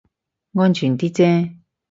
[0.55, 1.57] 安全啲啫